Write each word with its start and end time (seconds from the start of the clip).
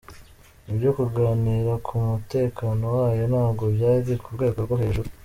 Ibyo 0.71 0.89
kuganira 0.97 1.73
ku 1.85 1.93
mutekano 2.05 2.83
wayo 2.97 3.23
ntabwo 3.31 3.63
byari 3.75 4.11
ku 4.21 4.27
rwego 4.35 4.59
rwo 4.65 4.75
hejuru. 4.81 5.09